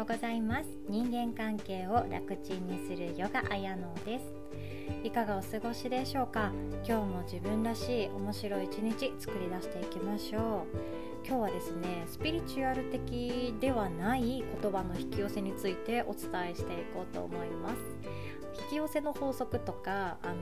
[0.00, 0.70] ようございます。
[0.88, 4.24] 人間関係を楽ちんにするヨガ綾乃です。
[5.04, 6.52] いかがお過ごしでしょうか？
[6.88, 11.26] 今日も自分らしい面白い一日作り出していきましょう。
[11.26, 17.76] 今日はですねスピリチュアル的ではない言葉の引き寄せについてお伝えしていこうと思います。
[18.70, 20.34] き寄せの法則とかあの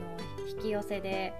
[0.47, 1.33] 引き寄せで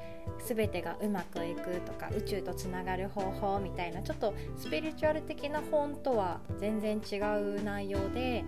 [0.46, 8.44] 全てがうまくいくとか宇宙とつながる方法みたいなちょっとスピリチュアル的な本とは全然違う内容で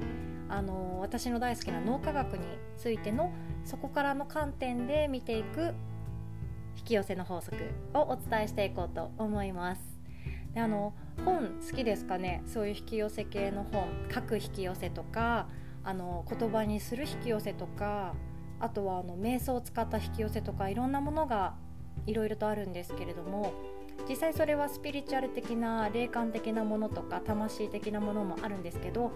[0.49, 2.45] あの私の大好きな脳科学に
[2.77, 3.31] ついての
[3.63, 5.73] そこからの観点で見ていく
[6.77, 7.55] 引き寄せの法則
[7.93, 9.81] をお伝えしていこうと思います。
[10.53, 12.43] であの本好きですかね？
[12.45, 15.47] そういう引き寄せ系の本書く引き寄せとか
[15.83, 18.13] あの言葉にする引き寄せとか
[18.61, 21.55] あとはあの瞑想を使った引き寄せとかいろんなものが
[22.05, 23.53] いろいろとあるんですけれども
[24.07, 29.11] 実際それはスピリチュアル的な霊感的なものとか魂的なものもあるんですけど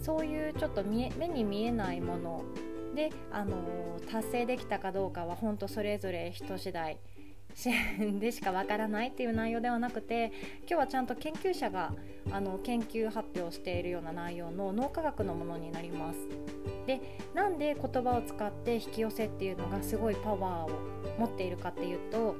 [0.00, 2.44] そういうちょっと目に見えないもの
[2.94, 3.56] で、あの
[4.10, 6.98] 達成できたかどうかは本当それぞれ人次第
[8.20, 11.94] でしかわからないっていう内容ではなくて今日はちゃんと研究者が
[12.30, 16.18] あの研究発表しているような内容の脳科学のものになります。
[16.86, 17.00] で
[17.34, 20.80] なんで言葉を使って引き寄せっていうのがすごいパワーを
[21.18, 22.36] 持っているかっていうと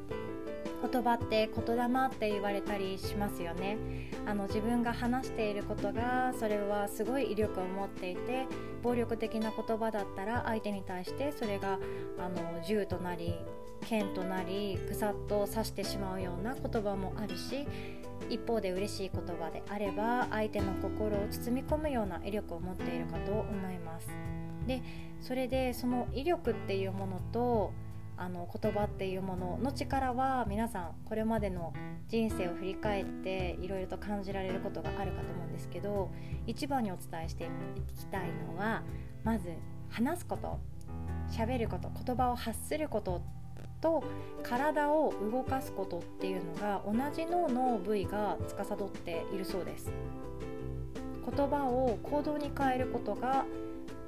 [0.91, 3.77] 言葉って言霊って言われたりしますよね
[4.27, 8.47] あの自分が話していることがそれはすごい威力を持っていて
[8.83, 11.79] 暴力的な言葉だったら相手に対してそれが
[12.19, 13.35] あの銃となり
[13.83, 17.67] 剣となりぐさっと刺してしまうような言葉もあるし
[18.31, 24.09] 一方で嬉しい言葉であれば相手の心を包み込むような威力を持っているかと思います。
[24.67, 24.83] で
[25.21, 27.73] それでその威力っていうものと
[28.17, 31.73] あの言葉っていうものの力は皆さんこれまでの
[32.09, 36.11] 人生を振り返っていろいろと感じられることがあるかと思うんですけど
[36.47, 37.49] 一番にお伝えしてい
[37.97, 38.83] きたいのは
[39.23, 39.53] まず
[39.91, 40.59] 話すこと。
[41.29, 41.91] 喋ること。
[42.05, 43.21] 言葉を発すること
[43.87, 44.03] と
[44.43, 49.93] 体を動かすことっていうのが同じ脳の部位が司っているそうです。
[51.25, 53.45] 言葉を行動に変えることが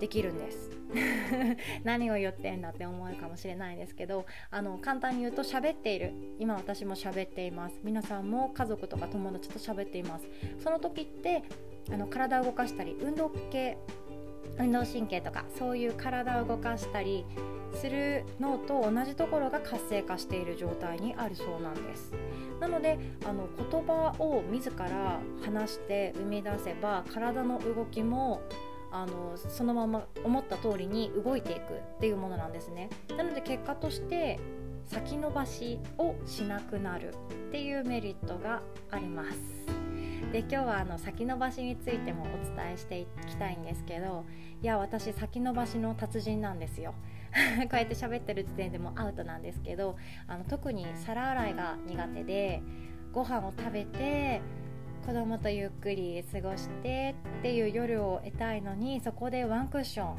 [0.00, 0.70] できるんです。
[1.84, 6.12] 何を言ってんだって思うかもしれないですけどあの簡単に言うと喋っている。
[6.38, 7.80] 今私も喋っています。
[7.84, 10.26] 皆さんも家族とか友達と喋っています。
[10.58, 11.42] その時って
[11.92, 13.78] あの体を動かしたり運動系
[14.58, 17.24] 運動神経とかそういう体を動かしたり
[17.74, 22.12] する脳と同じところが活性化している状態にあるそうなんです。
[22.60, 28.42] なのであの言葉を自ら話して生み出せば体の動きも
[28.90, 32.90] あのそのまま思った通りに動いていくっていうものなんですね。
[33.16, 34.40] なので結果として
[34.86, 39.77] 先延ばしをしなくなるっていうメリットがあります。
[40.32, 44.26] で今日はあの先延ばしについてもお伝えしていきたいんですけど
[44.62, 46.94] いや私先延ばしの達人なんですよ。
[47.64, 49.96] こうやって喋ってる時点でもアウトなんですけど
[50.26, 52.62] あの特に皿洗いが苦手で
[53.12, 54.40] ご飯を食べて
[55.06, 60.16] 子供とゆっくり過ごしてっていう夜を得たいのにそこでワンクッション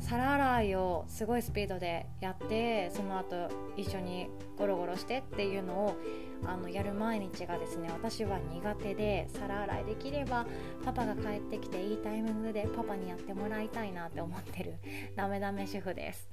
[0.00, 5.96] 皿洗いをすごいスピードでやってその後一緒にゴロゴロしてっていうのを
[6.44, 10.46] あのやる毎日がですね私は苦手で皿洗いできれば
[10.84, 14.74] パパが帰ってきていいタイミングでパパにやってもらいたいなって思ってる
[15.16, 16.28] ダメダメ主婦です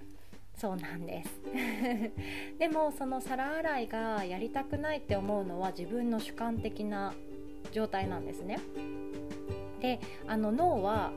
[0.56, 1.42] そうなんです
[2.60, 7.14] でもその皿洗いがやりたくないって思うのは自分の主観的な
[7.72, 8.60] 状態なんですね。
[9.82, 11.12] であの脳は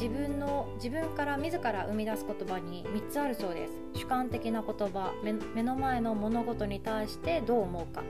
[0.00, 3.72] 自分の自分から自ら生み出す言葉に3つあるそうです。
[3.94, 5.12] 主観的な言葉
[5.54, 8.02] 目の前の物事に対してどう思うか。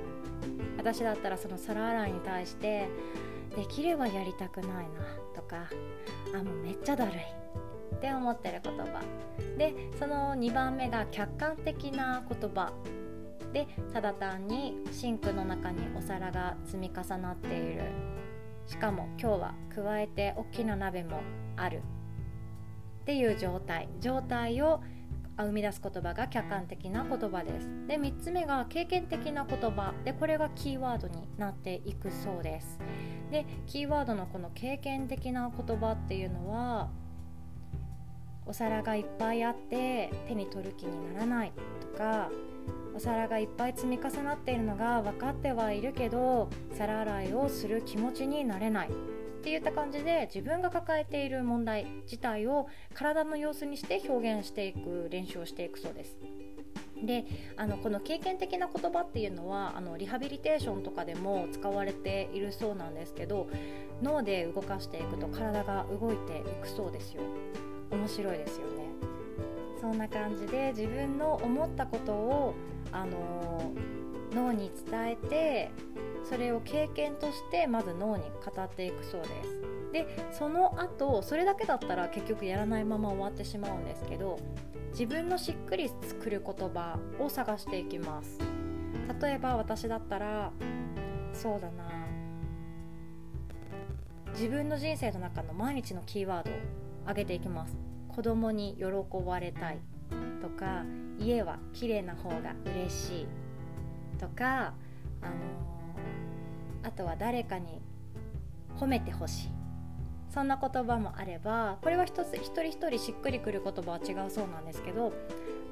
[0.76, 2.88] 私だったらその皿洗いに対して
[3.56, 4.84] できればやりたくないな
[5.34, 5.68] とか
[6.34, 9.00] あもうめっちゃだるいって思ってる言葉。
[9.56, 12.72] でその2番目が客観的な言葉。
[13.52, 17.84] でただ単にシンクの中にお皿が積み重なっている。
[18.66, 21.20] しかも今日は加えて大きな鍋も
[21.56, 21.82] ある。
[23.02, 23.88] っていう状態。
[24.00, 24.82] 状態を
[25.38, 27.68] 生み出す言葉が客観的な言葉です。
[27.86, 29.92] で3つ目が経験的な言葉。
[30.04, 32.78] でこれがキーワードになっていくそうです。
[33.30, 36.90] でキーワードのこの経験的な言葉っていうのは
[38.46, 42.30] お皿がいっぱいあって手に取る気にならないとか
[42.96, 48.88] お皿がいっぱい積み重なっているのが分かってはいるけど皿洗いをする気持ちになれない。
[48.88, 48.90] っ
[49.42, 56.16] ていった感じで自分が抱えている問題自体を体の様子にして表現していく練習をしていくそうです。
[57.04, 57.26] で
[57.58, 63.48] あのこの経験的な言葉っていうのはあのリハビリテーションとかでも使われているそうなんですけど
[64.02, 67.20] 脳で動かしていくと体が動いていくそうですよ。
[67.90, 68.86] 面白いですよね。
[69.80, 72.54] そんな感じで自分の思ったことを
[72.96, 73.72] あの
[74.32, 75.70] 脳に伝えて
[76.24, 79.62] それを経験としてまず脳に語っていくそうです。
[79.92, 84.38] でその後それだけだったら結局やらないまま終わってしまうんですけど
[84.90, 88.38] 自分のしっくり作る言葉を探していきます。
[89.20, 90.52] 例えば私だったら
[91.32, 91.84] そうだな。
[94.32, 96.54] 自分の人生の中の毎日のキーワードを
[97.08, 97.76] 上げていきます。
[98.08, 98.84] 子供に喜
[99.24, 99.78] ばれたい。
[100.40, 100.84] とか
[101.18, 103.26] 家は綺麗な方が嬉しい
[104.18, 104.74] とか
[105.22, 107.80] あのー、あとは誰かに
[108.78, 109.48] 褒めてほしい
[110.30, 115.12] そんな言葉もあればこれは一つ一人一人しっくりくる言葉は違うそうなんですけど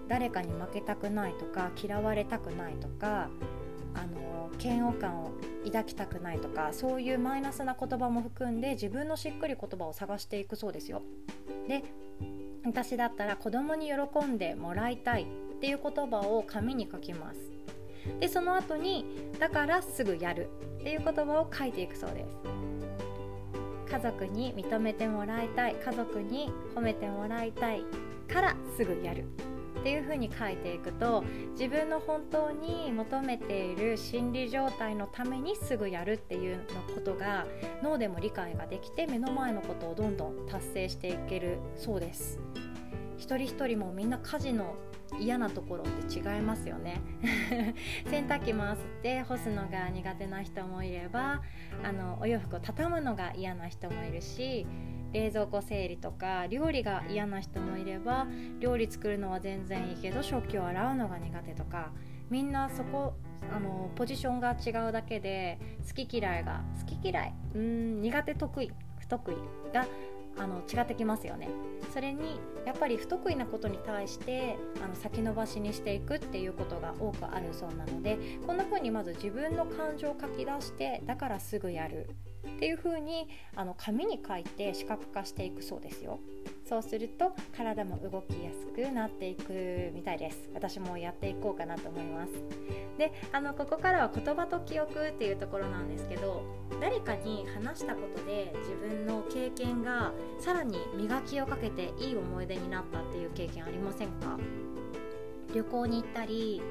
[0.08, 3.28] 誰かに負けたくないとか嫌われたくないとか
[3.94, 5.32] あの嫌悪感を
[5.64, 11.02] 抱きたくないとかそういうマイナスな言葉も含んで自分のしっくり言葉を探していくそうですよ。
[11.68, 11.82] で
[12.64, 15.26] 私だったら子供に喜んでもらいたいっ
[15.60, 17.38] ていう言葉を紙に書きます。
[18.20, 19.04] でその後に
[19.38, 20.48] だからすぐやる
[20.80, 22.64] っていう言葉を書いていくそうです。
[23.90, 27.84] 家族に認めてもらいたい家族に褒めてもらいたい
[28.32, 29.24] からすぐやる
[29.84, 37.44] っていう風に書いていくと自分の本当に求めている心理状態のためにすぐやるっていうのことが
[37.82, 42.40] 脳でも理解ができて目の前のことをどんどん達成していけるそうです。
[43.18, 44.74] 一人一人もみんな家事の
[45.20, 47.02] 嫌なところって違いますよね。
[48.08, 51.42] 洗濯機回すって干すのが苦手な人もいれば
[51.82, 54.66] あのお洋服を畳むのが嫌な人もいるし
[55.14, 58.26] 冷蔵庫整理とか料理が嫌な人もいれば
[58.58, 61.92] 料理作るのは全然いいけど食器を洗うのが苦手とか
[62.28, 63.14] みんなそこ
[63.54, 69.36] あのポジションが違うだけで好き嫌いが好き嫌いうん苦手得意不得意
[69.72, 69.86] が
[70.36, 71.48] あの違ってきますよね。
[71.92, 82.10] それにやっぱり不得意なことに対してあの先延ばしにしていくっていうことが多くあるそうなのでこんな風にまず自分の感情を書き出してだからすぐやる
[82.56, 86.18] っていう風にあに紙に書いて視覚化していくそうですよ。
[86.68, 90.48] そうすると体も動きやすくなっていくみたいです。
[90.54, 92.32] 私もやっていこうかなと思います。
[92.96, 96.42] であのここからは言葉と記憶っていうところなんですけど
[96.80, 104.38] 誰かに話したことで自分の経験がさらに磨きをかけていい思い出になったっていう経験ありませんか？
[105.54, 106.62] 旅行に行ったり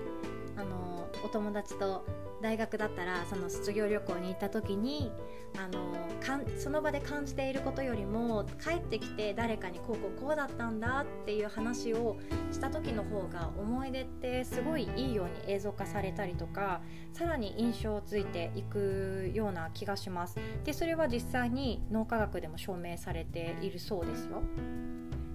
[0.57, 2.05] あのお友達と
[2.41, 5.11] 大学だったらその卒業旅行に行った時に
[5.57, 12.17] あのかんその場で感じていることよりも帰ってきて誰かにこうこうこうだったんだっていう話を
[12.51, 16.81] した時の方が思い出ってすごいいいように映像化されたりとか
[17.13, 20.37] さらに印象ついていくような気がします。
[20.65, 24.41] でそれは実際に脳科学でも証明されているそうですよ。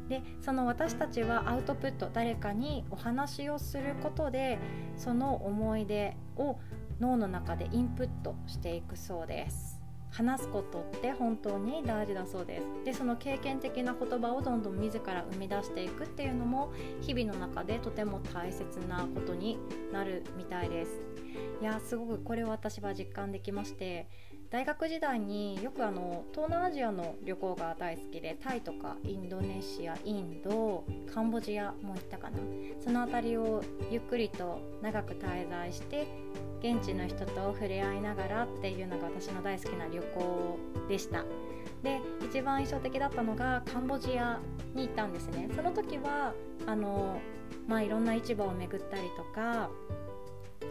[0.08, 4.58] でその私たちはアウトプット誰かにお話をすることで
[4.96, 6.58] その思い出を
[7.00, 9.78] 脳の中でインプットしていくそうです。
[10.10, 12.84] 話すことって本当に大事だそうです。
[12.84, 19.58] でその経験的な言葉をどんどん自ら生み出していくっていうのも日々の中でとても大切なことに
[19.92, 21.02] なるみたいです。
[21.60, 24.08] いやすごくこれを私は実感できまして
[24.50, 32.38] 大学時代によくあの東南アジアの旅行が大好きでタイとかインドネシアインドカンボジアも行ったかな。
[32.82, 36.06] その辺りをゆっくりと長く滞在して
[36.60, 40.58] 現地の人と触れ合いながらっていうのが私の大好きな旅行
[40.88, 41.24] でした。
[41.82, 44.40] で一番印象的だったのがカンボジア
[44.74, 45.50] に行ったんですね。
[45.54, 46.32] その時は
[46.66, 47.20] あの
[47.66, 49.68] まあいろんな市場を巡ったりとか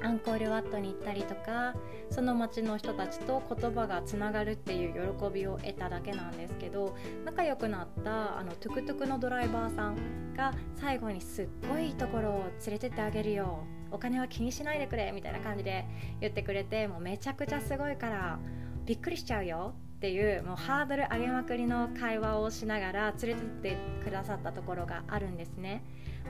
[0.04, 1.74] アンコールワットに行ったりとか
[2.10, 15.86] その町の人たちと言葉がつながるっていう喜びを得ただけなんですけど仲良くなったあのトゥクトゥクのドライバーさんが最後にすっごいいいところを連れてってあげるよお金は気にしないでくれみたいな感じで
[16.22, 18.40] 言ってくれてもうめちゃくちゃすごいから
[18.86, 25.84] びっくりしちゃうよっていうもうハードル上げまくりの会話をしながら連れてってくださったところがあるんですね。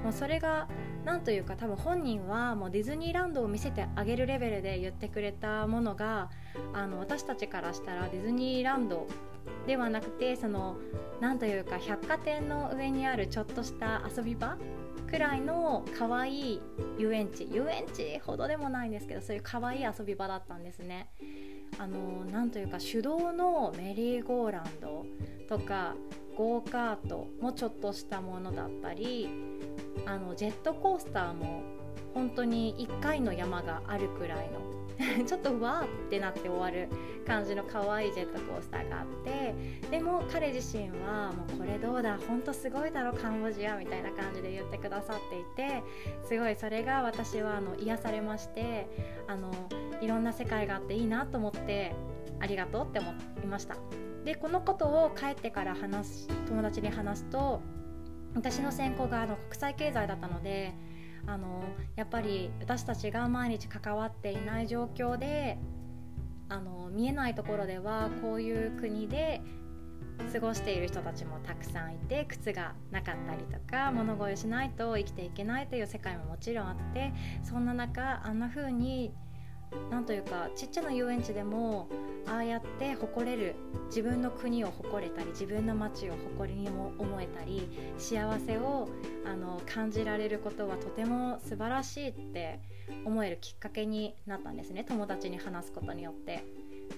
[0.04, 0.68] もうそれが
[1.06, 6.30] 何というか多分本人はもうディズニーランドを見せてあげるレベルで言ってくれたものが
[6.74, 9.08] あの私たちからしたらディズニーランド
[9.66, 10.78] ではなくてその
[11.20, 14.58] 何というか百貨店の上にあるちょっとした遊び場
[15.10, 16.62] くらいの可愛い
[16.98, 21.10] 遊園地遊園地ほどでもないんですけどそういう可愛い遊び場だったんですね。
[21.80, 25.06] あのなんというか手動のメリーゴーランド
[25.48, 25.96] とか
[26.38, 29.28] ゴーカートもちょっとしたものだったり
[30.06, 31.64] あのジェットコースターも
[32.14, 34.68] 本当に1回の山があるくらいの
[35.26, 36.90] ちょっとわーってなって終わる
[37.26, 39.54] 感じの可愛いジェットコースターがあって
[39.90, 45.84] でも彼自身はもうこれどうだ本当すごいだろカンボジアみたいな感じで言ってくださっていて
[46.24, 48.88] すごいそれが私はあの癒されまして
[49.28, 49.52] あの
[50.02, 51.94] いろんな世界があっていいなと思って
[52.40, 53.12] ありがとうって思
[53.44, 53.76] いました。
[54.28, 57.62] でこのことを帰ってから話す友達に話すと
[58.36, 60.74] 私の専攻があの国際経済だったので
[61.26, 61.64] あの
[61.96, 65.58] やっぱり私たちが毎日関わっていない状況で
[66.50, 69.40] あの見えないところではこういう国で
[70.34, 79.14] 過ごしている人たちもたくさんいて靴がなかったりとか物乞いしないと生きていけないという世界ももちろんあってそんな中あんな風に
[79.98, 81.90] なんというかちっちゃな遊園地でも
[82.28, 83.56] ああやって誇れる
[83.88, 88.90] 自分の国を誇れたり自分の街を誇りにも思えたり幸せを
[89.26, 92.60] あの感じられることはとても素晴らしいって
[93.06, 96.44] 思えるきっかけになったんですね友達に話すことによって。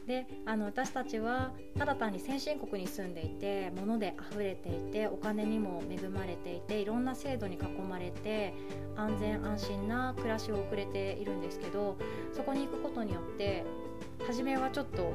[0.10, 8.56] であの私たちはただ単に先進国に住んでいて物で溢れていてお金にも恵まれていていろんな制度に囲まれて
[8.96, 11.96] 安全安心な暮らしを送れているんですけど
[12.34, 13.64] そこに行くことによって
[14.26, 15.14] 初めはちょっともう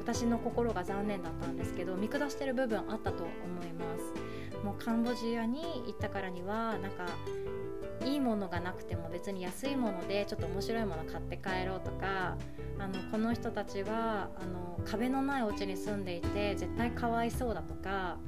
[0.00, 4.64] 私の心が残念だったんですけど見下してる部分あったと思います。
[4.64, 7.06] もうカンボジアに行ったからにはなんか
[8.04, 12.36] いいものがなくても別に安いものでちょっと面白いもの買って帰ろうとか
[12.78, 18.18] あのこの人たちはあの壁のないお家に住んでいて絶対かわいそうだとか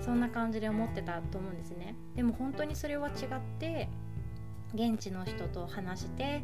[0.00, 1.96] そんな感じで思ってたと思うんですね。
[2.16, 3.14] でも本当にそれは違っ
[3.58, 3.88] て
[4.74, 6.42] 現地の人と話して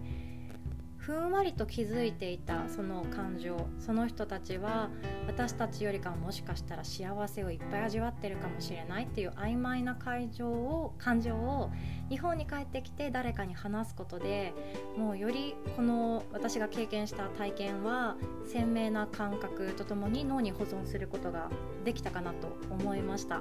[1.08, 4.90] ふんわりと気づいていたその感情その人たちは
[5.26, 11.70] 私たちよりかもしかしたら幸せをいっぱい味わってるかもしれないっていう曖昧な感情を感情を
[12.10, 14.52] 日本に帰ってきて誰かに話すことで
[14.98, 21.48] もうよりこの私が経験した体験は鮮明な感覚とともに脳に保存することが
[21.86, 23.40] できたかなと思いました。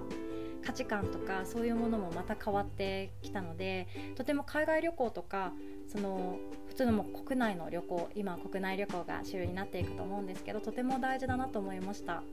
[0.65, 5.53] 価値観とかそういうものもまた変わってきたのでとても海外旅行とか
[5.87, 12.23] その普通のも国内の旅行今国内旅行が主流になっていくと思うんですけどとても大事だなと思いました。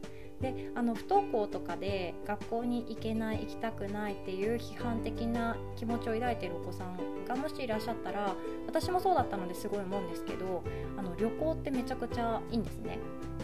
[0.40, 8.34] であの不登校とかで学校に行けない行きたくないっていう批判的な気持ちを抱いているお子さんがもしいらっしゃったら
[8.66, 10.62] 私もそうだったのですごい思うんですけど
[10.96, 12.98] あの旅行ってめちゃくちゃいいんですね。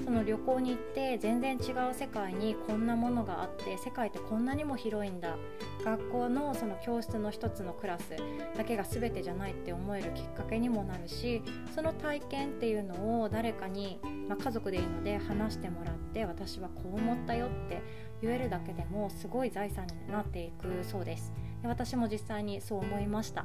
[0.05, 5.37] その旅行に行って全然違う世界にこんなものがあって世界ってこんなにも広いんだ。
[5.85, 8.15] 学校のその教室の一つのクラス
[8.57, 11.43] だけが全てじゃないって思えるきっかけにもなるし
[11.75, 17.83] その体験っていうのを誰かに、まあ、家族でいいので話してもらって私はこう思ったよって
[18.23, 21.33] 言えるだけでもすごい財産になっていくそうです。
[21.63, 23.45] で私も実際にそう思いました。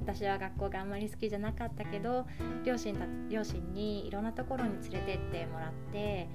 [0.00, 2.26] 私は学校があんまり好きじゃなかったけど
[2.64, 6.28] 両親た両親にいろんなところに連れてってもらって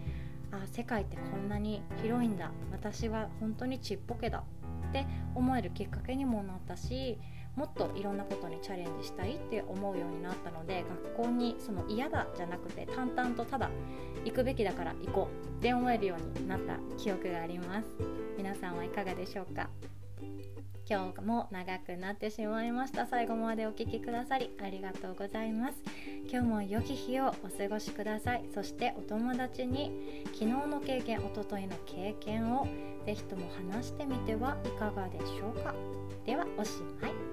[0.51, 2.51] あ世界ってこんなに広いんだ。
[2.71, 4.43] 私は本当にちっぽけだ
[4.89, 7.19] って思えるきっかけにもなったし
[7.57, 10.85] もっといろんなことにチャレンジしたいって思うようになったので
[11.15, 13.71] 学校にその嫌だじゃなくて淡々とただ
[14.23, 17.87] 行くべきだから行こうって思えるようになった記憶があります。
[18.37, 19.69] 皆さんはいかがでしょうか？
[20.89, 23.07] 今日も長くなってしまいました。
[23.07, 25.73] 最後までお聴きくださりありがとうございます。
[26.31, 28.43] 今日も良き日をお過ごしください。
[28.53, 32.67] そしてお友達に昨日の経験おとといの経験を
[33.05, 35.73] ぜひとも話してみてはいかがでしょうか？
[36.25, 36.71] ではおし
[37.01, 37.26] まい。